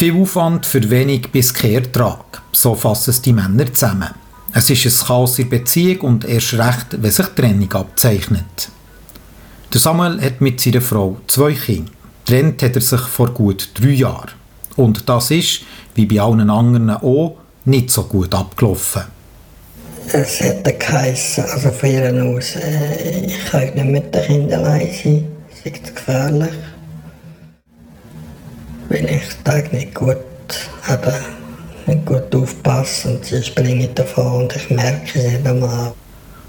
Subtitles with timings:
[0.00, 2.40] Viel Aufwand für wenig bis kein Ertrag.
[2.52, 4.08] So fassen es die Männer zusammen.
[4.54, 8.70] Es ist ein Chaos in Beziehung und erst recht, wenn sich Trennung abzeichnet.
[9.70, 11.90] Der Samuel hat mit seiner Frau zwei Kinder.
[12.24, 14.30] Trennt hat er sich vor gut drei Jahren.
[14.76, 15.64] Und das ist,
[15.94, 17.36] wie bei allen anderen auch,
[17.66, 19.02] nicht so gut abgelaufen.
[20.14, 24.88] Es hätte geheißen, also von ihr aus, äh, ich kann nicht mit den Kindern allein
[25.04, 26.52] sein, es ist gefährlich.
[28.90, 30.16] Weil ich Tag nicht gut,
[30.88, 31.14] eben,
[31.86, 35.92] nicht gut aufpasse und sie springen davon und ich merke es nicht einmal.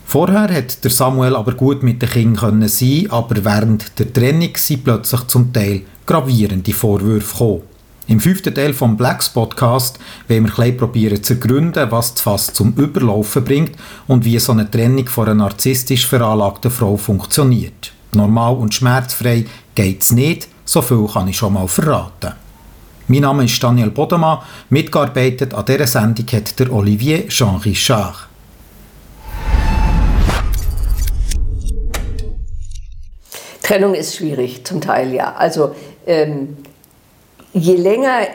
[0.06, 4.84] Vorher hat der Samuel aber gut mit den Kindern sein, aber während der Trennung sind
[4.84, 7.62] plötzlich zum Teil gravierende Vorwürfe gekommen.
[8.08, 12.54] Im fünften Teil vom Blacks Podcast wollen wir ein probieren zu ergründen, was das Fass
[12.54, 13.74] zum Überlaufen bringt
[14.08, 17.94] und wie so eine Trennung von einer narzisstisch veranlagten Frau funktioniert.
[18.14, 19.46] Normal und schmerzfrei
[19.76, 22.32] geht es nicht, so viel kann ich schon mal verraten.
[23.08, 24.40] Mein Name ist Daniel Bodemann,
[24.70, 28.30] mitgearbeitet an dieser Sendung hat der Olivier Jean Richard.
[33.62, 35.34] Trennung ist schwierig, zum Teil ja.
[35.34, 35.76] Also
[36.08, 36.56] ähm,
[37.52, 38.28] je länger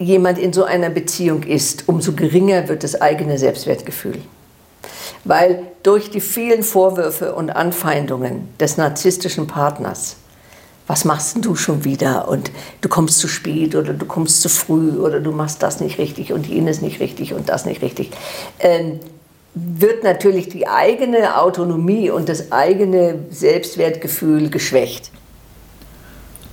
[0.00, 4.18] jemand in so einer Beziehung ist, umso geringer wird das eigene Selbstwertgefühl.
[5.22, 10.16] Weil durch die vielen Vorwürfe und Anfeindungen des narzisstischen Partners,
[10.86, 14.90] was machst du schon wieder und du kommst zu spät oder du kommst zu früh
[14.98, 18.10] oder du machst das nicht richtig und jenes nicht richtig und das nicht richtig,
[18.60, 19.00] ähm,
[19.54, 25.10] wird natürlich die eigene Autonomie und das eigene Selbstwertgefühl geschwächt.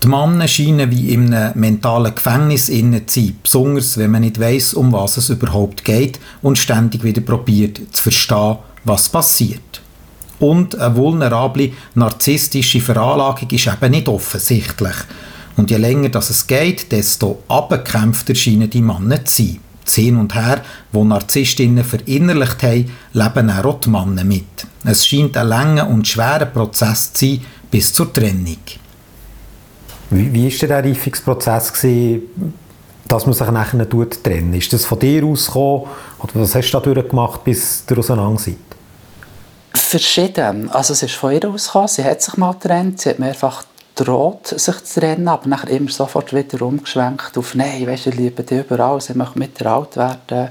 [0.03, 4.39] Die Männer scheinen wie in einem mentalen Gefängnis innen zu sein, besonders wenn man nicht
[4.39, 9.81] weiß, um was es überhaupt geht und ständig wieder probiert zu verstehen, was passiert.
[10.41, 14.95] Und eine vulnerable, narzisstische Veranlagung ist eben nicht offensichtlich.
[15.55, 19.59] Und je länger das es geht, desto abgekämpfter scheinen die Männer zu sein.
[19.85, 20.61] Das Hin und Her,
[20.91, 24.65] wo Narzisstinnen verinnerlicht haben, leben auch die Männer mit.
[24.83, 28.57] Es scheint ein langer und schwerer Prozess zu sein bis zur Trennung.
[30.09, 31.71] Wie, wie ist der Reifungsprozess
[33.07, 33.89] dass man sich nachher
[34.23, 35.83] trennen Ist das von dir ausgekommen?
[36.19, 38.70] Oder was hast du da durchgemacht, bis ihr auseinander seid?
[39.91, 40.71] Verschieden.
[40.71, 43.63] Also es ist von ihr ausgekommen, sie hat sich mal getrennt, sie hat mehrfach
[43.95, 48.41] droht, sich zu trennen, aber nachher immer sofort wieder umgeschwenkt auf «Nein, weißt, ich liebe
[48.41, 50.47] dich überall, sie möchte mit dir alt werden».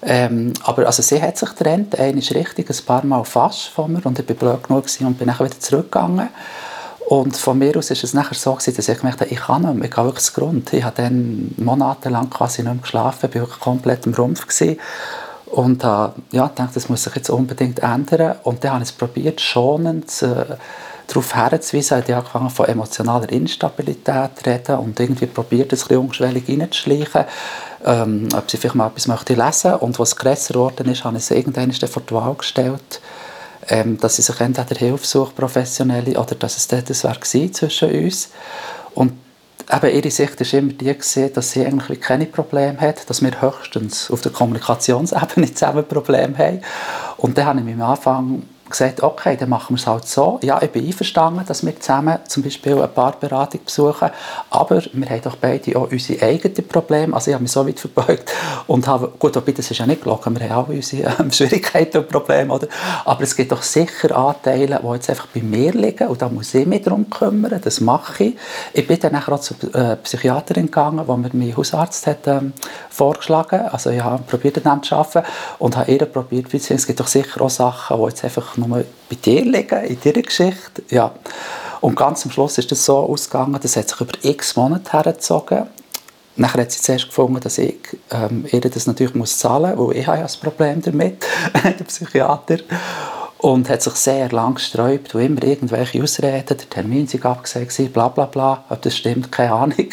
[0.00, 3.92] Ähm, aber also sie hat sich getrennt, eine ist richtig, ein paar Mal fast von
[3.92, 6.30] mir und ich war blöd genug und bin nachher wieder zurückgegangen.
[7.10, 9.74] Und von mir aus war es nachher so, dass ich gemerkt habe, ich kann nicht
[9.74, 10.72] mehr, ich gehe wirklich Grund.
[10.72, 14.46] Ich habe dann monatelang quasi nicht mehr geschlafen, ich war komplett im Rumpf.
[14.46, 14.78] Gewesen.
[15.54, 15.86] Und äh,
[16.32, 18.36] ja, dachte, das muss sich jetzt unbedingt ändern.
[18.42, 20.56] Und dann habe ich es probiert, schonend äh,
[21.06, 22.02] darauf herzuweisen.
[22.04, 27.24] Ich habe angefangen von emotionaler Instabilität zu reden und irgendwie probiert, es ein bisschen reinzuschleichen,
[27.84, 31.24] ähm, ob sie vielleicht mal etwas möchte lesen Und was grösser geworden ist, habe ich
[31.24, 33.00] sie irgendwann vor die Wahl gestellt
[33.68, 38.28] ähm, dass sie sich entweder Hilfe sucht, professionelle, oder dass es das war zwischen uns.
[38.94, 39.12] Und
[39.72, 43.40] eben ihre Sicht war immer die, gewesen, dass sie eigentlich keine Probleme hat, dass wir
[43.40, 46.60] höchstens auf der Kommunikationsebene zusammen Probleme haben.
[47.16, 50.38] Und dann habe ich mich am Anfang gesagt, okay, dann machen wir es halt so.
[50.42, 54.10] Ja, ich bin einverstanden, dass wir zusammen zum Beispiel eine Paarberatung besuchen,
[54.50, 57.14] aber wir haben doch beide auch unsere eigenen Probleme.
[57.14, 58.32] Also ich habe mich so weit verbeugt
[58.66, 61.98] und habe, gut, wobei das ist ja nicht gelogen, wir haben auch unsere äh, Schwierigkeiten
[61.98, 62.68] und Probleme, oder?
[63.04, 66.54] aber es gibt doch sicher Anteile, die jetzt einfach bei mir liegen und da muss
[66.54, 68.36] ich mich darum kümmern, das mache ich.
[68.72, 72.52] Ich bin dann auch zur äh, Psychiaterin gegangen, wo mir mein Hausarzt hat ähm,
[72.90, 75.26] vorgeschlagen, also ich habe probiert, an zu arbeiten
[75.58, 79.16] und habe ihr probiert, es gibt doch sicher auch Sachen, die jetzt einfach nur bei
[79.24, 80.82] dir liegen, in deiner Geschichte.
[80.90, 81.12] Ja.
[81.80, 85.66] Und ganz am Schluss ist das so ausgegangen, das hat sich über x Monate hergezogen.
[86.36, 87.76] Nachher hat sie zuerst gefunden, dass ich
[88.10, 91.24] ähm, ihr das natürlich muss zahlen muss, weil ich habe ja ein Problem damit,
[91.62, 92.58] der Psychiater.
[93.38, 98.08] Und hat sich sehr lang gesträubt und immer irgendwelche Ausreden, der Termin sei abgesagt, bla
[98.08, 99.88] bla bla, ob das stimmt, keine Ahnung.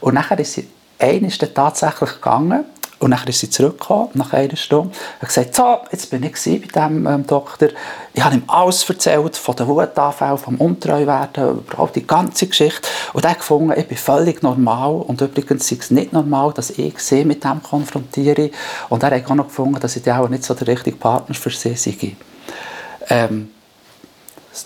[0.00, 0.68] Und nachher ist sie,
[0.98, 2.66] dann tatsächlich gegangen
[3.00, 6.58] und dann ist sie zurückgekommen, nach einer Stunde, und gesagt, so, jetzt bin ich bei
[6.58, 7.68] diesem ähm, Doktor.
[8.12, 12.86] Ich habe ihm alles erzählt, von den Wutanfällen, vom Untreuwerden, überhaupt die ganze Geschichte.
[13.14, 14.96] Und er hat gefunden, ich bin völlig normal.
[14.96, 18.50] Und übrigens ist es nicht normal, dass ich sie mit dem konfrontiere.
[18.90, 21.50] Und er hat auch noch gefunden, dass ich auch nicht so der richtige Partner für
[21.50, 22.16] sie sei.
[23.08, 23.50] Ähm,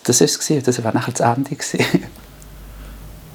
[0.02, 1.56] das war es, das war nachher das Ende.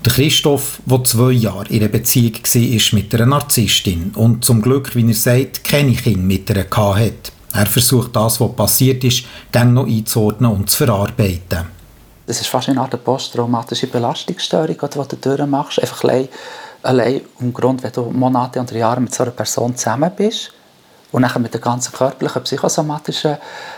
[0.06, 4.96] Der Christoph, der zwei Jahre in einer Beziehung war mit einer Narzisstin und zum Glück,
[4.96, 7.32] wie er sagt, keine Kinder mit ihr hatte.
[7.54, 11.68] Er versucht das, was passiert ist, dann noch einzuordnen und zu verarbeiten.
[12.26, 15.82] Das ist fast eine Art posttraumatische Belastungsstörung, die du durchmachst.
[15.82, 16.04] Einfach
[16.84, 20.54] allein im Grund, wenn du Monate oder Jahre mit so einer Person zusammen bist
[21.12, 23.38] und dann mit der ganzen körperlichen, psychosomatischen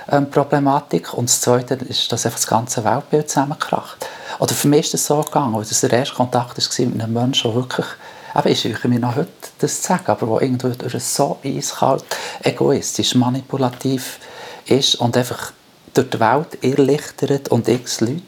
[0.09, 4.05] ähm, Problematik und das Zweite ist, dass einfach das ganze Weltbild zusammenkracht.
[4.39, 7.13] Oder für mich ist das so gegangen, weil das der erste Kontakt war mit einem
[7.13, 7.85] Menschen, der wirklich
[8.33, 9.29] aber ich scheuche mir noch heute
[9.59, 12.05] das zu sagen, aber wo irgendwo so eiskalt,
[12.43, 14.19] egoistisch, manipulativ
[14.65, 15.51] ist und einfach
[15.93, 18.21] durch die Welt irrlichtert und x Leute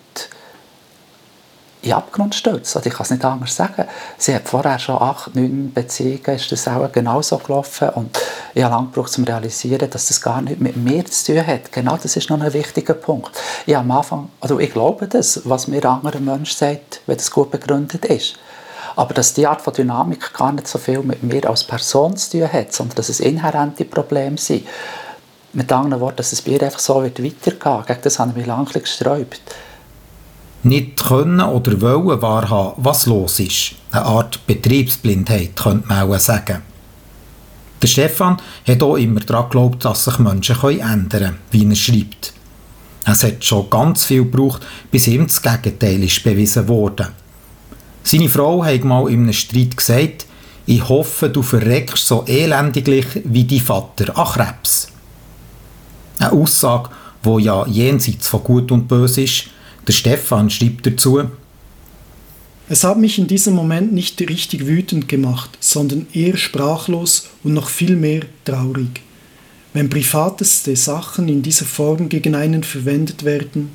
[1.83, 2.75] in Abgrund stürzt.
[2.75, 3.85] Also ich kann es nicht anders sagen.
[4.18, 8.18] Sie hat vorher schon acht, neun Beziehungen, ist das auch genauso gelaufen und
[8.53, 11.45] ich habe lange gebraucht, um zu realisieren, dass das gar nicht mit mir zu tun
[11.45, 11.71] hat.
[11.71, 13.31] Genau das ist noch ein wichtiger Punkt.
[13.65, 17.30] Ich am Anfang, also ich glaube das, was mir ein anderer Mensch sagt, wenn das
[17.30, 18.35] gut begründet ist.
[18.95, 22.31] Aber dass die Art von Dynamik gar nicht so viel mit mir als Person zu
[22.31, 24.68] tun hat, sondern dass es inhärente Probleme sind.
[25.51, 27.83] Mit anderen Worten, dass es bei ihr einfach so wird weitergehen.
[27.85, 29.41] Gegen das habe ich mich lange gesträubt.
[30.63, 33.75] Nicht können oder wollen wahrhaben, was los ist.
[33.92, 36.62] Eine Art Betriebsblindheit, könnte man auch sagen.
[37.81, 42.33] Der Stefan hat auch immer daran geglaubt, dass sich Menschen ändern können, wie er schreibt.
[43.06, 47.09] Es hat schon ganz viel gebraucht, bis ihm das Gegenteil ist bewiesen wurde.
[48.04, 50.27] Seine Frau hat mal in einem Streit gesagt,
[50.66, 54.88] ich hoffe, du verreckst so elendiglich wie dein Vater an Krebs.
[56.19, 56.89] Eine Aussage,
[57.21, 59.45] wo ja jenseits von Gut und Böse ist.
[59.88, 61.21] Der Stefan schreibt dazu,
[62.69, 67.68] es hat mich in diesem Moment nicht richtig wütend gemacht, sondern eher sprachlos und noch
[67.68, 69.01] viel mehr traurig.
[69.74, 73.71] Wenn privateste Sachen in dieser Form gegen einen verwendet werden,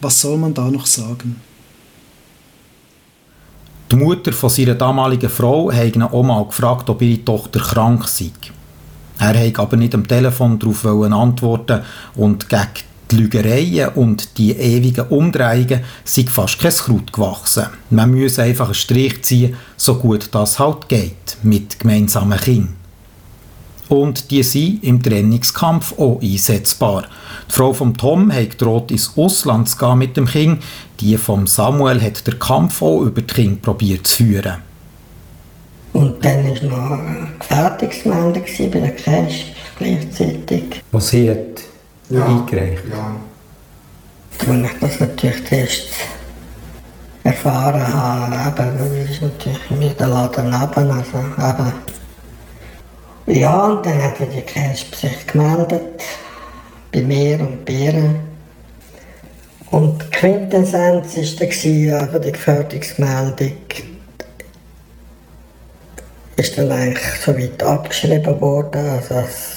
[0.00, 1.40] was soll man da noch sagen?
[3.90, 8.06] Die Mutter von seiner damaligen Frau hat ihn auch mal gefragt, ob ihre Tochter krank
[8.08, 8.32] sei.
[9.18, 11.82] Er hat aber nicht am Telefon darauf antworten
[12.16, 17.66] und gegen die Lügereien und die ewigen Umdrehungen sind fast kein Kraut gewachsen.
[17.90, 22.74] Man muss einfach einen Strich ziehen, so gut das halt geht, mit gemeinsamen Kindern.
[23.88, 27.04] Und die sind im Trennungskampf auch einsetzbar.
[27.48, 30.62] Die Frau von Tom hat gedroht, ins Ausland zu gehen mit dem Kind.
[31.00, 34.56] Die von Samuel hat den Kampf auch über das Kind probiert zu führen.
[35.92, 38.42] Und dann war noch eine Fertigungsmeldung
[38.72, 40.82] bei der Cash gleichzeitig.
[40.90, 41.62] Was hat
[42.08, 42.82] ja, eingereicht?
[42.90, 43.16] Ja.
[44.48, 45.88] Als ich das natürlich erst
[47.24, 50.90] erfahren habe, eben, ist natürlich mir der Laden neben.
[50.90, 51.72] Also, eben.
[53.26, 56.02] Ja, und dann hat die Cash sich gemeldet,
[56.92, 58.14] bei mir und bei ihr.
[59.72, 63.52] Und die Quintessenz war dann die Gefährdungsmeldung
[66.36, 69.55] ist dann eigentlich so weit abgeschrieben worden, also als,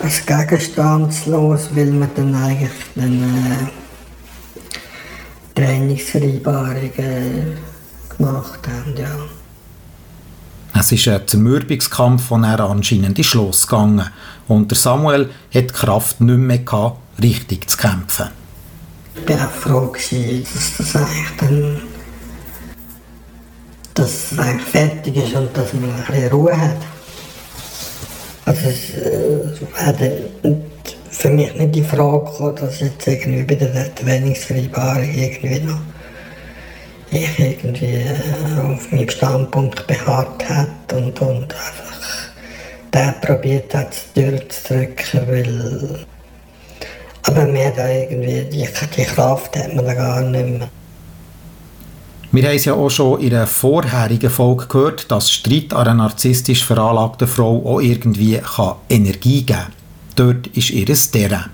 [0.00, 3.68] als gegenstandslos, weil wir dann eigentlich dann, äh,
[5.54, 7.58] Trainingsvereinbarungen
[8.16, 9.14] gemacht haben, ja.
[10.78, 14.06] Es ist ein Zermürbungskampf, von er anscheinend ist losgegangen
[14.48, 18.28] und der Samuel hat die Kraft nicht mehr gehabt, richtig zu kämpfen.
[19.14, 21.82] Ich war auch froh, dass das eigentlich dann
[23.94, 26.76] dass es eigentlich fertig ist und dass man ein bisschen Ruhe hat.
[28.50, 30.56] Also es äh,
[31.08, 35.78] für mich nicht die Frage gekommen, dass jetzt irgendwie bei der Trainingsvereinbarung irgendwie noch
[37.12, 42.30] ich irgendwie äh, auf meinem Standpunkt beharrt hat und, und einfach
[42.92, 46.06] der probiert hat, durchzudrücken, weil
[47.22, 48.66] aber mehr da irgendwie, die,
[48.96, 50.68] die Kraft hat man da gar nicht mehr.
[52.32, 55.94] Wir haben es ja auch schon in einer vorherigen Folge gehört, dass Streit an einer
[55.94, 59.72] narzisstisch veranlagten Frau auch irgendwie kann Energie geben kann.
[60.14, 61.46] Dort ist ihr Terrain.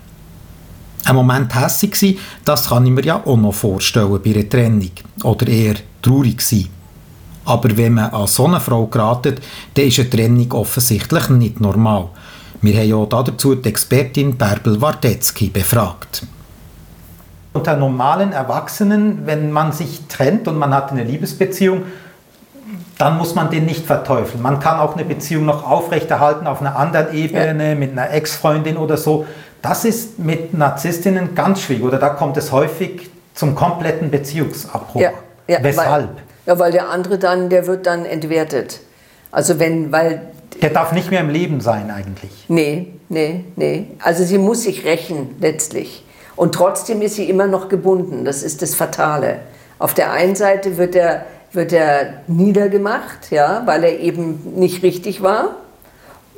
[1.03, 4.91] Ein Moment hässig sein, das kann ich mir ja auch noch vorstellen bei einer Trennung.
[5.23, 6.67] Oder eher traurig sein.
[7.45, 9.41] Aber wenn man an so eine Frau geratet,
[9.73, 12.09] dann ist eine Trennung offensichtlich nicht normal.
[12.61, 16.27] Wir haben auch dazu die Expertin Bärbel Wardetzky befragt
[17.57, 21.83] unter normalen Erwachsenen, wenn man sich trennt und man hat eine Liebesbeziehung,
[22.97, 24.41] dann muss man den nicht verteufeln.
[24.41, 27.75] Man kann auch eine Beziehung noch aufrechterhalten auf einer anderen Ebene, ja.
[27.75, 29.25] mit einer Ex-Freundin oder so.
[29.61, 35.01] Das ist mit Narzisstinnen ganz schwierig oder da kommt es häufig zum kompletten Beziehungsabbruch.
[35.01, 35.11] Ja,
[35.47, 36.09] ja, Weshalb?
[36.09, 36.09] Weil,
[36.45, 38.79] ja, weil der andere dann, der wird dann entwertet.
[39.31, 40.21] Also wenn, weil...
[40.61, 42.45] Der darf nicht mehr im Leben sein eigentlich.
[42.47, 43.87] Nee, nee, nee.
[43.99, 46.03] Also sie muss sich rächen letztlich.
[46.37, 48.23] Und trotzdem ist sie immer noch gebunden.
[48.23, 49.39] Das ist das Fatale.
[49.79, 55.21] Auf der einen Seite wird er, wird er niedergemacht, ja, weil er eben nicht richtig
[55.21, 55.57] war.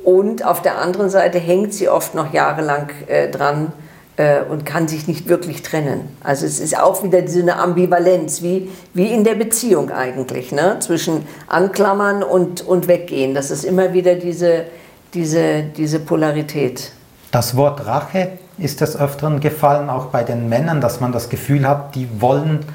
[0.03, 3.73] Und auf der anderen Seite hängt sie oft noch jahrelang äh, dran,
[4.19, 6.01] äh, und kann sich nicht wirklich trennen.
[6.21, 10.75] Also es ist auch wieder so eine Ambivalenz, wie, wie in der Beziehung eigentlich, ne?
[10.81, 13.33] zwischen Anklammern und, und Weggehen.
[13.33, 14.65] Das ist immer wieder diese,
[15.13, 16.91] diese, diese Polarität.
[17.31, 21.67] Das Wort Rache ist des Öfteren gefallen, auch bei den Männern, dass man das Gefühl
[21.67, 22.65] hat, die wollen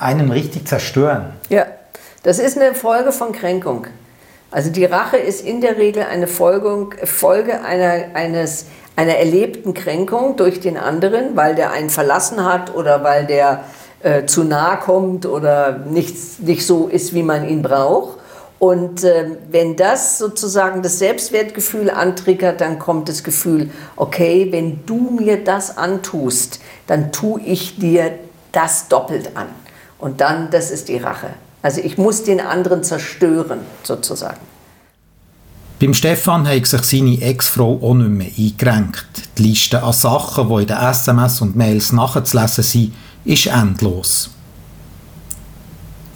[0.00, 1.32] einen richtig zerstören.
[1.48, 1.66] Ja,
[2.22, 3.86] das ist eine Folge von Kränkung.
[4.50, 10.36] Also die Rache ist in der Regel eine Folgung, Folge einer, eines, einer erlebten Kränkung
[10.36, 13.64] durch den anderen, weil der einen verlassen hat oder weil der
[14.02, 18.17] äh, zu nahe kommt oder nicht, nicht so ist, wie man ihn braucht.
[18.58, 25.10] Und äh, wenn das sozusagen das Selbstwertgefühl antriggert, dann kommt das Gefühl, okay, wenn du
[25.10, 28.18] mir das antust, dann tue ich dir
[28.50, 29.46] das doppelt an.
[29.98, 31.28] Und dann, das ist die Rache.
[31.62, 34.40] Also ich muss den anderen zerstören, sozusagen.
[35.80, 39.06] Beim Stefan hat sich seine Ex-Frau auch nicht mehr eingerenkt.
[39.38, 42.92] Die Liste an Sachen, die in den SMS und Mails nachzulesen sind,
[43.24, 44.30] ist endlos.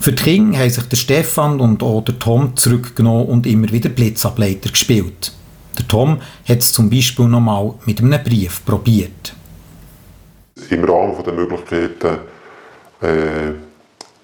[0.03, 3.87] Für die Kinder haben sich der Stefan und auch der Tom zurückgenommen und immer wieder
[3.87, 5.31] Blitzableiter gespielt.
[5.79, 9.33] Der Tom hat es zum Beispiel noch mal mit einem Brief probiert.
[10.69, 12.17] Im Rahmen der Möglichkeiten
[13.01, 13.53] äh,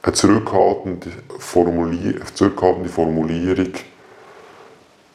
[0.01, 3.71] eine zurückhaltende, Formulier zurückhaltende Formulierung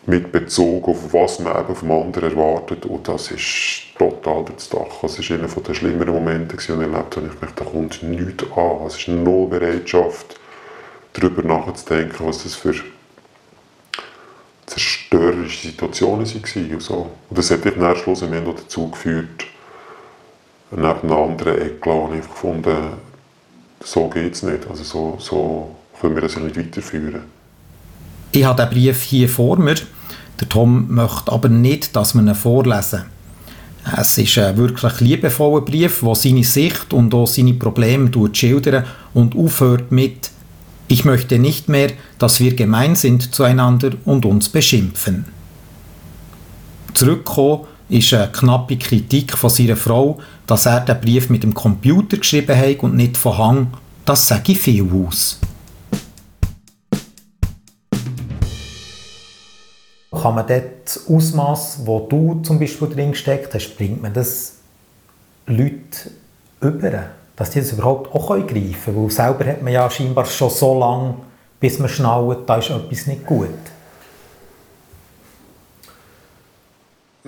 [0.06, 5.02] mit Bezug auf was man eben vom anderen erwartet und das ist total durchs Dach.
[5.02, 7.26] Das war einer der schlimmeren Momente, die ich erlebt habe.
[7.26, 8.86] Ich dachte, da kommt nichts an.
[8.86, 10.40] Es ist null Bereitschaft,
[11.14, 12.74] darüber nachzudenken, was das für
[14.66, 16.72] zerstörerische Situationen waren.
[16.72, 17.10] Und, so.
[17.30, 19.46] und das hat dann schlussendlich dazu geführt,
[20.70, 22.76] neben einer anderen Eklat habe ich gefunden,
[23.82, 24.66] so geht es nicht.
[24.68, 27.22] Also so, so können wir das nicht weiterführen.
[28.32, 29.76] Ich habe den Brief hier vor mir.
[30.40, 33.04] Der Tom möchte aber nicht, dass wir ihn vorlesen.
[33.96, 39.36] Es ist ein wirklich liebevoller Brief, der seine Sicht und auch seine Probleme schildert und
[39.36, 40.30] aufhört mit
[40.88, 45.24] ich möchte nicht mehr, dass wir gemein sind zueinander und uns beschimpfen.
[46.92, 52.16] Zurückgekommen ist eine knappe Kritik von seiner Frau, dass er den Brief mit dem Computer
[52.18, 53.66] geschrieben hat und nicht von Hang.
[54.04, 55.38] Das sage ich viel aus.
[60.12, 64.58] Kann man das Ausmaß, wo du zum Beispiel drin gesteckt hast, bringt man das
[65.46, 66.10] Leute
[66.60, 67.10] über?
[67.36, 69.02] Dass die das überhaupt auch greifen können.
[69.04, 71.14] Weil selber hat man ja scheinbar schon so lange,
[71.60, 73.48] bis man schnallt, da ist etwas nicht gut.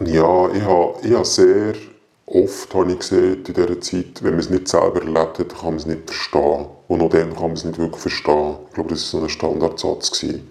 [0.04, 1.74] Ja, ich habe, ich habe sehr
[2.26, 5.70] oft habe ich gesehen in dieser Zeit, wenn man es nicht selber erlebt hat, kann
[5.70, 6.66] man es nicht verstehen.
[6.88, 8.56] Und auch dann kann man es nicht wirklich verstehen.
[8.68, 10.10] Ich glaube, das war so ein Standardsatz.
[10.10, 10.50] Gewesen.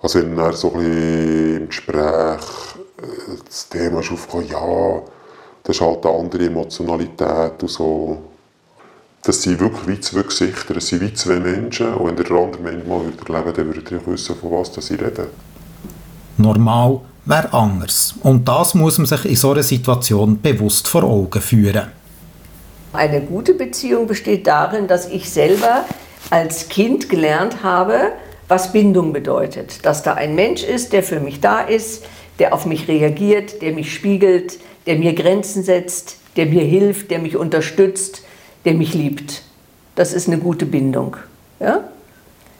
[0.00, 2.40] Also wenn dann so ein bisschen im Gespräch
[2.98, 5.02] äh, das Thema ist aufgekommen, ja,
[5.66, 8.18] das ist halt eine andere Emotionalität und so.
[9.22, 12.62] Das sind wirklich wie zwei Gesichter, das sind wie zwei Menschen und wenn der andere
[12.62, 15.26] Mensch mal erleben würde, dann würde ich wissen, von was sie reden.
[16.38, 18.14] Normal wäre anders.
[18.22, 21.90] Und das muss man sich in so einer Situation bewusst vor Augen führen.
[22.92, 25.84] Eine gute Beziehung besteht darin, dass ich selber
[26.30, 28.12] als Kind gelernt habe,
[28.46, 29.84] was Bindung bedeutet.
[29.84, 32.04] Dass da ein Mensch ist, der für mich da ist,
[32.38, 37.18] der auf mich reagiert, der mich spiegelt, der mir Grenzen setzt, der mir hilft, der
[37.18, 38.22] mich unterstützt,
[38.64, 39.42] der mich liebt.
[39.94, 41.16] Das ist eine gute Bindung.
[41.60, 41.84] Ja?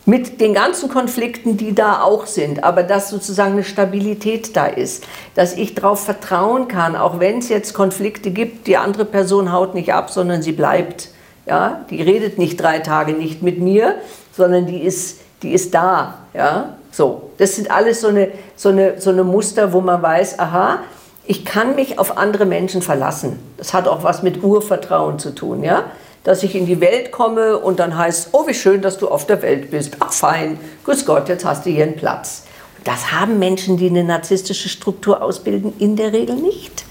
[0.06, 5.04] Mit den ganzen Konflikten, die da auch sind, aber dass sozusagen eine Stabilität da ist,
[5.34, 9.74] dass ich darauf vertrauen kann, auch wenn es jetzt Konflikte gibt, die andere Person haut
[9.74, 11.10] nicht ab, sondern sie bleibt.
[11.44, 11.84] Ja?
[11.90, 13.96] Die redet nicht drei Tage nicht mit mir,
[14.32, 16.18] sondern die ist, die ist da.
[16.32, 16.76] Ja?
[16.92, 20.78] So, das sind alles so eine, so, eine, so eine Muster, wo man weiß, aha,
[21.26, 23.38] ich kann mich auf andere Menschen verlassen.
[23.56, 25.84] Das hat auch was mit Urvertrauen zu tun, ja?
[26.24, 29.26] Dass ich in die Welt komme und dann heißt, oh, wie schön, dass du auf
[29.26, 29.96] der Welt bist.
[30.00, 32.44] Ach, fein, grüß Gott, jetzt hast du hier einen Platz.
[32.84, 36.84] Das haben Menschen, die eine narzisstische Struktur ausbilden, in der Regel nicht.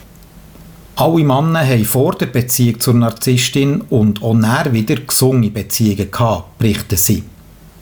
[0.97, 6.57] Alle Männer haben vor der Beziehung zur Narzisstin und auch näher wieder gesunde Beziehungen gehabt,
[6.57, 7.23] berichten sie.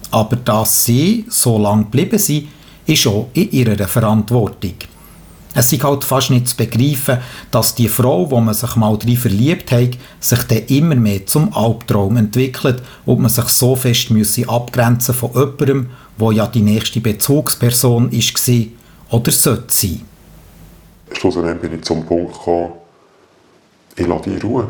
[0.10, 2.48] Aber dass sie so lange geblieben sind,
[2.86, 4.74] ist auch in ihrer Verantwortung.
[5.56, 7.20] Es ist halt fast nicht zu begreifen,
[7.52, 11.54] dass die Frau, wo man sich mal drin verliebt hat, sich dann immer mehr zum
[11.54, 17.02] Albtraum entwickelt und man sich so fest müsse abgrenzen von jemandem, wo ja die nächste
[17.02, 18.66] Bezugsperson war
[19.12, 20.02] oder sollte sein.
[21.12, 22.74] Schlussendlich bin ich zum Punkt gekommen,
[23.96, 24.70] ich lasse die Ruhe.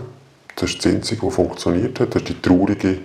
[0.55, 2.13] Das ist das Einzige, was funktioniert hat.
[2.13, 2.97] Das ist die traurige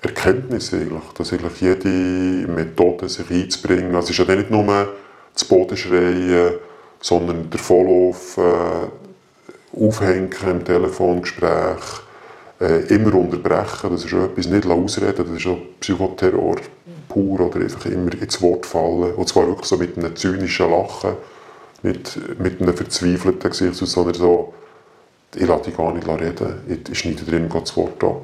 [0.00, 4.88] Erkenntnis eigentlich, dass eigentlich jede Methode sich einzubringen, es ist ja nicht nur
[5.34, 6.54] zu Boden schreien,
[7.00, 12.00] sondern der Volllauf äh, aufhängen im Telefongespräch,
[12.60, 16.56] äh, immer unterbrechen, das ist auch etwas, nicht ausreden, das ist auch Psychoterror
[17.08, 19.14] pur oder einfach immer ins Wort fallen.
[19.14, 21.16] Und zwar wirklich so mit einem zynischen Lachen,
[21.82, 24.54] nicht mit einem verzweifelten Gesicht, sondern so,
[25.34, 28.22] ich lasse dich gar nicht reden, ich schneide drin das Wort ab.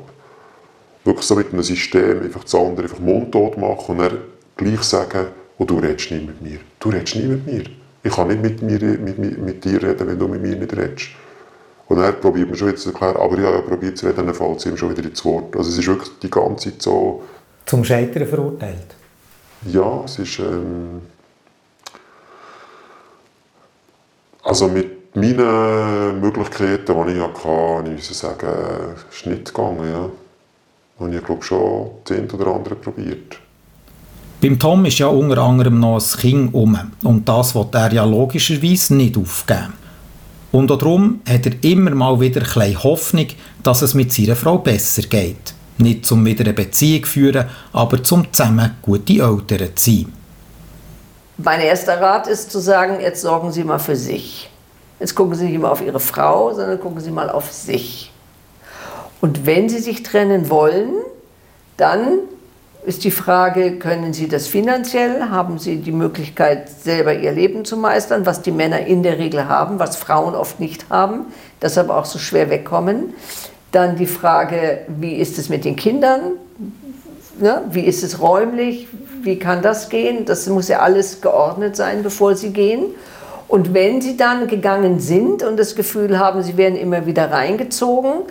[1.05, 4.19] Wirklich so mit einem System, einfach das andere einfach mundtot machen und dann
[4.57, 7.65] gleich sagen, oh, du redest nicht mit mir, du redest nicht mit mir.
[8.03, 10.77] Ich kann nicht mit, mir, mit, mit, mit dir reden, wenn du mit mir nicht
[10.77, 11.09] redest.
[11.89, 14.27] Und er probiert man schon wieder zu erklären, aber ich habe ja probiert zu reden,
[14.27, 15.57] dann fällt es ihm schon wieder ins Wort.
[15.57, 17.23] Also es ist wirklich die ganze Zeit so...
[17.65, 18.95] Zum Scheitern verurteilt?
[19.67, 20.39] Ja, es ist...
[20.39, 21.03] Ähm,
[24.43, 30.11] also mit meinen Möglichkeiten, die ich hatte, ich muss sagen, ist nicht gegangen, ja.
[30.99, 33.39] Und ich glaube schon das eine oder andere probiert.
[34.41, 38.05] Beim Tom ist ja unter anderem noch ein Kind um und das wird er ja
[38.05, 39.73] logischerweise nicht aufgeben.
[40.53, 43.27] Und auch darum hat er immer mal wieder ein Hoffnung,
[43.65, 45.55] dass es mit seiner Frau besser geht.
[45.79, 50.13] Nicht zum wieder eine Beziehung führen, aber zum zusammen gute Eltern zu sein.
[51.37, 54.49] Mein erster Rat ist zu sagen, jetzt sorgen Sie mal für sich.
[55.01, 58.13] Jetzt gucken Sie nicht mal auf Ihre Frau, sondern gucken Sie mal auf sich.
[59.21, 60.95] Und wenn Sie sich trennen wollen,
[61.77, 62.21] dann
[62.87, 65.31] ist die Frage, können Sie das finanziell?
[65.31, 69.49] Haben Sie die Möglichkeit, selber Ihr Leben zu meistern, was die Männer in der Regel
[69.49, 71.27] haben, was Frauen oft nicht haben,
[71.61, 73.15] deshalb auch so schwer wegkommen?
[73.73, 76.33] Dann die Frage, wie ist es mit den Kindern?
[77.39, 77.63] Ne?
[77.71, 78.89] Wie ist es räumlich?
[79.23, 80.25] Wie kann das gehen?
[80.25, 82.87] Das muss ja alles geordnet sein, bevor Sie gehen.
[83.49, 88.23] Und wenn Sie dann gegangen sind und das Gefühl haben, Sie werden immer wieder reingezogen,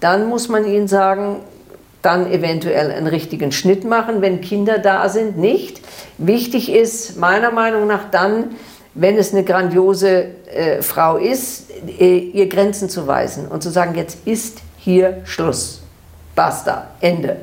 [0.00, 1.36] dann muss man ihnen sagen,
[2.04, 5.80] dann eventuell einen richtigen Schnitt machen, wenn Kinder da sind, nicht.
[6.18, 8.50] Wichtig ist meiner Meinung nach dann,
[8.94, 13.94] wenn es eine grandiose äh, Frau ist, äh, ihr Grenzen zu weisen und zu sagen,
[13.96, 15.82] jetzt ist hier Schluss.
[16.34, 17.36] Basta, Ende.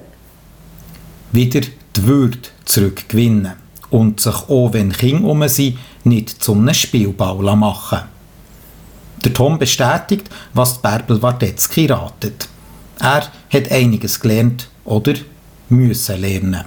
[1.32, 1.62] Wieder
[1.96, 3.54] die Würde zurückgewinnen
[3.90, 8.02] und sich auch, wenn Kinder um sind, nicht zu einem Spielball machen.
[9.24, 12.48] Der Tom bestätigt, was Bärbel Wardetzky ratet.
[13.02, 15.14] Er hat einiges gelernt oder
[15.70, 16.66] müssen lernen.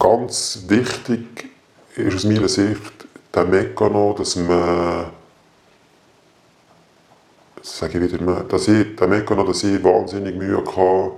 [0.00, 1.50] Ganz wichtig
[1.94, 5.06] ist aus meiner Sicht der Mechanismus, dass man
[7.62, 11.12] sage ich wieder, dass ich, der Mechanismus, dass ich wahnsinnig Mühe hatte,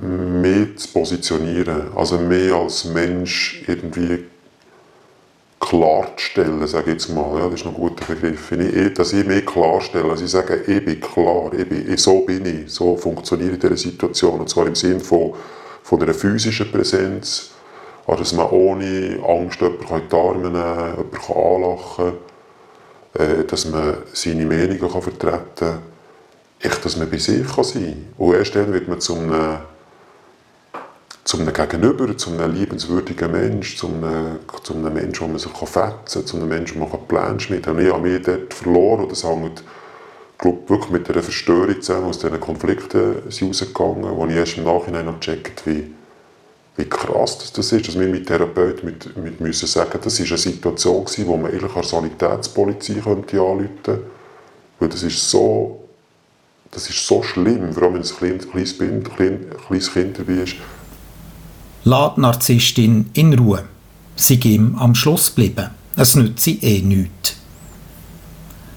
[0.00, 4.24] mehr zu positionieren, also mehr als Mensch irgendwie
[5.64, 9.46] klarzustellen, sage ich jetzt mal, ja, das ist ein guter Begriff, ich, dass ich mich
[9.46, 13.54] klarstelle, dass ich sage, ich bin klar, ich bin, so bin ich, so funktioniere ich
[13.54, 15.32] in dieser Situation, und zwar im Sinne von,
[15.82, 17.50] von einer physischen Präsenz,
[18.06, 22.12] also dass man ohne Angst jemanden in die Arme nehmen kann, jemanden anlachen
[23.14, 25.78] kann, äh, dass man seine Meinungen vertreten kann,
[26.60, 28.26] echt, dass man bei sich kann sein kann.
[28.26, 29.58] Und erst dann wird man zu einem
[31.24, 35.52] zu einem Gegenüber, zu einem liebenswürdigen Mensch, zu einem, zu einem Menschen, wo man sich
[35.52, 37.86] fetzen kann, zu einem Menschen, wo man Pläne schmieden kann.
[37.86, 39.64] Ich habe mich dort verloren und das hängt
[40.36, 45.06] glaube wirklich mit einer Verstörung zusammen, aus diesen Konflikten rausgegangen, wo ich erst im Nachhinein
[45.06, 45.90] noch gecheckt wie,
[46.76, 50.26] wie krass das, das ist, dass wir mit Therapeuten mit, mit müssen sagen, das war
[50.26, 54.02] eine Situation gewesen, wo man eigentlich eine Sanitätspolizei könnte anrufen könnte,
[54.80, 55.80] das ist so
[56.74, 58.76] das ist so schlimm, vor allem wenn ein kleines, kleines,
[59.66, 60.56] kleines Kind dabei ist,
[61.84, 63.64] Die Narzisstin in Ruhe.
[64.16, 65.68] Sie ihm am Schluss bleiben.
[65.96, 67.36] Es nützt sie eh nichts.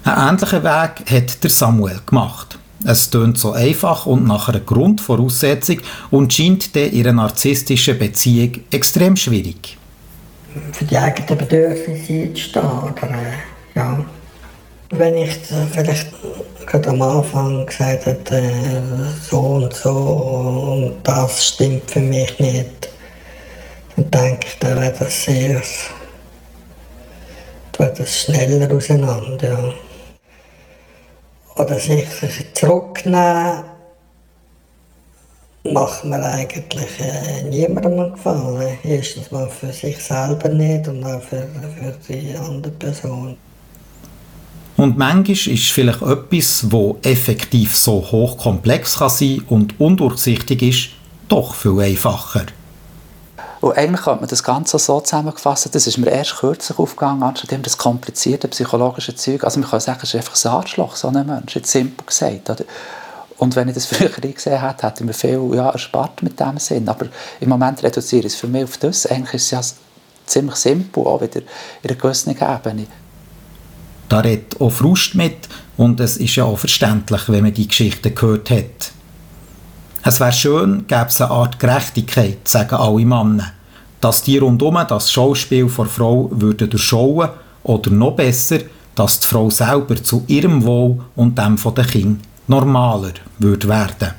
[0.03, 2.59] Einen ähnlichen Weg hat der Samuel gemacht.
[2.85, 5.77] Es tönt so einfach und nach einer Grundvoraussetzung
[6.11, 9.77] und scheint in ihrer narzisstischen Beziehung extrem schwierig.
[10.73, 12.65] Für die eigenen Bedürfnisse einzustehen.
[12.65, 14.05] Oder, äh, ja.
[14.89, 15.31] Wenn ich
[15.71, 16.13] vielleicht
[16.65, 18.81] gerade am Anfang gesagt hätte, äh,
[19.29, 22.89] so und so und das stimmt für mich nicht,
[23.97, 25.61] und denke, dann wäre das sehr
[27.77, 29.49] dann das schneller auseinander.
[29.49, 29.73] Ja.
[31.63, 32.05] Oder sich
[32.53, 33.63] zurücknehmen,
[35.71, 38.77] macht mir eigentlich äh, niemandem einen Gefallen.
[38.83, 43.37] Erstens mal für sich selber nicht und auch für, für die andere Person.
[44.77, 50.89] Und manchmal ist vielleicht etwas, wo effektiv so hochkomplex kann sein und undurchsichtig ist,
[51.27, 52.45] doch viel einfacher.
[53.67, 57.65] Und eigentlich könnte man das Ganze so zusammenfassen, das ist mir erst kürzlich aufgegangen, anstatt
[57.65, 59.43] das komplizierte psychologische Zeug.
[59.43, 62.49] Also man kann sagen, es ist einfach ein Arschloch, so ein Mensch, jetzt simpel gesagt.
[62.49, 62.63] Oder?
[63.37, 66.57] Und wenn ich das früher gesehen hätte, hätte ich mir viel ja, erspart mit dem
[66.59, 66.87] Sinn.
[66.87, 67.07] Aber
[67.41, 69.05] im Moment reduziere ich es für mich auf das.
[69.05, 69.61] Eigentlich ist es ja
[70.25, 72.87] ziemlich simpel, auch wieder in einer gewissen Ebene.
[74.07, 78.11] Da redet auch Frust mit und es ist ja auch verständlich, wenn man die Geschichte
[78.11, 78.91] gehört hat.
[80.03, 83.51] Es wäre schön, gäbe es eine Art Gerechtigkeit, sagen alle Männer,
[84.01, 87.29] dass die rundum das Schauspiel vor Frau würden durchschauen
[87.63, 88.59] oder noch besser,
[88.95, 94.13] dass die Frau selber zu ihrem Wohl und dem von den Kindern normaler würde werden.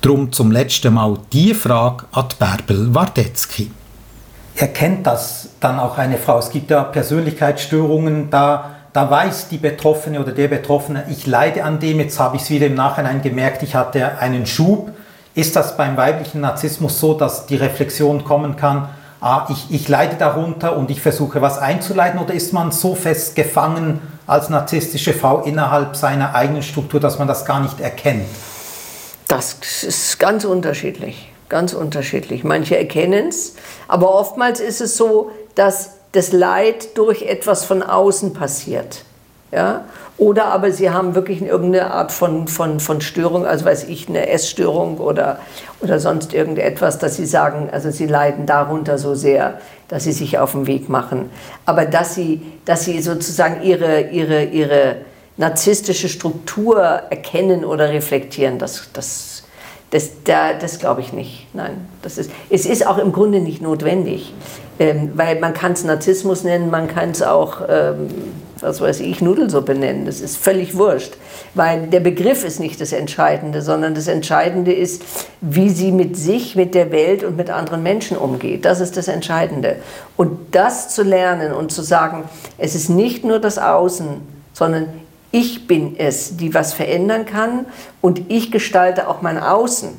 [0.00, 3.70] Drum zum letzten Mal die Frage an die Bärbel Wardetzky.
[4.54, 6.38] Erkennt das dann auch eine Frau?
[6.38, 11.78] Es gibt ja Persönlichkeitsstörungen, da, da weiß die Betroffene oder der Betroffene, ich leide an
[11.78, 14.90] dem, jetzt habe ich es wieder im Nachhinein gemerkt, ich hatte einen Schub.
[15.36, 18.88] Ist das beim weiblichen Narzissmus so, dass die Reflexion kommen kann,
[19.20, 23.36] ah, ich, ich leide darunter und ich versuche was einzuleiten oder ist man so fest
[23.36, 28.24] gefangen als narzisstische Frau innerhalb seiner eigenen Struktur, dass man das gar nicht erkennt?
[29.28, 32.42] Das ist ganz unterschiedlich, ganz unterschiedlich.
[32.42, 33.56] Manche erkennen es,
[33.88, 39.04] aber oftmals ist es so, dass das Leid durch etwas von außen passiert.
[39.52, 39.84] Ja?
[40.18, 44.28] Oder aber sie haben wirklich irgendeine Art von, von, von Störung, also weiß ich, eine
[44.28, 45.38] Essstörung oder,
[45.80, 50.38] oder sonst irgendetwas, dass sie sagen, also sie leiden darunter so sehr, dass sie sich
[50.38, 51.30] auf den Weg machen.
[51.64, 54.96] Aber dass sie, dass sie sozusagen ihre, ihre, ihre
[55.36, 59.44] narzisstische Struktur erkennen oder reflektieren, das, das,
[59.90, 61.46] das, das, das glaube ich nicht.
[61.54, 64.34] Nein, das ist, es ist auch im Grunde nicht notwendig,
[64.78, 67.60] ähm, weil man kann es Narzissmus nennen, man kann es auch...
[67.68, 68.08] Ähm,
[68.60, 70.06] was weiß ich, Nudelsuppe nennen.
[70.06, 71.14] Das ist völlig wurscht,
[71.54, 75.02] weil der Begriff ist nicht das Entscheidende, sondern das Entscheidende ist,
[75.40, 78.64] wie sie mit sich, mit der Welt und mit anderen Menschen umgeht.
[78.64, 79.76] Das ist das Entscheidende.
[80.16, 82.24] Und das zu lernen und zu sagen,
[82.58, 84.20] es ist nicht nur das Außen,
[84.52, 84.88] sondern
[85.32, 87.66] ich bin es, die was verändern kann
[88.00, 89.90] und ich gestalte auch mein Außen.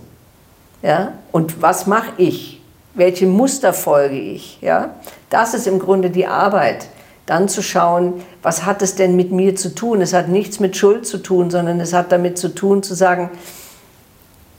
[0.82, 1.14] Ja?
[1.32, 2.62] Und was mache ich?
[2.96, 4.60] Welche Muster folge ich?
[4.62, 4.96] Ja?
[5.30, 6.88] Das ist im Grunde die Arbeit
[7.28, 10.02] dann zu schauen, was hat es denn mit mir zu tun?
[10.02, 13.30] Es hat nichts mit Schuld zu tun, sondern es hat damit zu tun, zu sagen,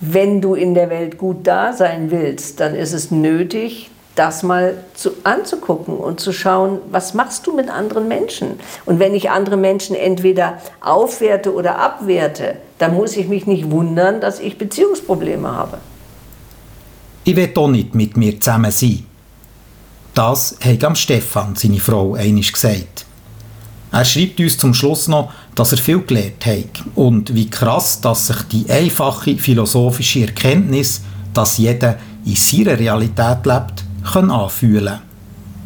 [0.01, 4.75] wenn du in der Welt gut da sein willst, dann ist es nötig, das mal
[4.95, 8.61] zu, anzugucken und zu schauen, was machst du mit anderen Menschen?
[8.85, 14.21] Und wenn ich andere Menschen entweder aufwerte oder abwerte, dann muss ich mich nicht wundern,
[14.21, 15.79] dass ich Beziehungsprobleme habe.
[17.25, 19.08] Ich will auch nicht mit mir zusammen sein.
[20.19, 23.07] Das hat am Stefan, seine Frau, einig gesagt.
[23.93, 28.27] Er schreibt uns zum Schluss noch, dass er viel gelernt hat und wie krass, dass
[28.27, 31.03] sich die einfache philosophische Erkenntnis,
[31.33, 34.99] dass jeder in seiner Realität lebt, kann anfühlen.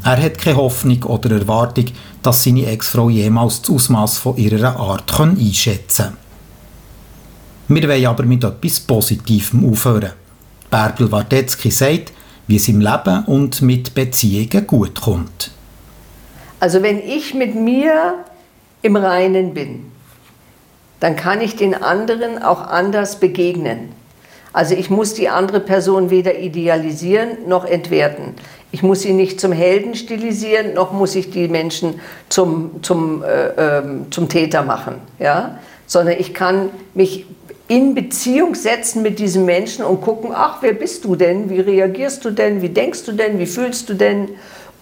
[0.05, 1.87] Er hat keine Hoffnung oder Erwartung,
[2.23, 6.15] dass seine Ex-Frau jemals das Ausmaß von ihrer Art einschätzen
[7.69, 7.75] kann.
[7.75, 10.13] Wir wollen aber mit etwas Positivem aufhören.
[10.71, 12.13] Bärbel Wardetzky sagt,
[12.47, 15.51] wie es im Leben und mit Beziehungen gut kommt.
[16.61, 18.25] Also wenn ich mit mir
[18.83, 19.91] im Reinen bin,
[21.01, 23.89] dann kann ich den anderen auch anders begegnen.
[24.53, 28.35] Also ich muss die andere Person weder idealisieren noch entwerten.
[28.71, 33.79] Ich muss sie nicht zum Helden stilisieren, noch muss ich die Menschen zum, zum, äh,
[33.79, 34.97] äh, zum Täter machen.
[35.19, 35.59] Ja?
[35.87, 37.27] Sondern ich kann mich
[37.69, 41.49] in Beziehung setzen mit diesem Menschen und gucken, ach, wer bist du denn?
[41.49, 42.61] Wie reagierst du denn?
[42.61, 43.39] Wie denkst du denn?
[43.39, 44.31] Wie fühlst du denn?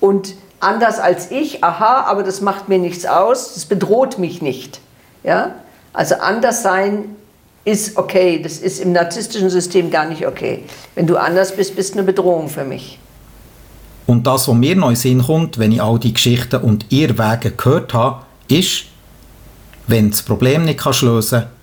[0.01, 4.81] Und anders als ich, aha, aber das macht mir nichts aus, das bedroht mich nicht.
[5.23, 5.55] Ja?
[5.93, 7.16] Also anders sein
[7.64, 10.64] ist okay, das ist im narzisstischen System gar nicht okay.
[10.95, 12.99] Wenn du anders bist, bist du eine Bedrohung für mich.
[14.07, 17.53] Und das, was mir neu Sinn kommt, wenn ich all die Geschichten und ihr Wege
[17.53, 18.87] gehört habe, ist,
[19.87, 21.60] wenn das Problem nicht lösen kannst,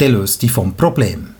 [0.00, 1.34] dann löst dich vom Problem.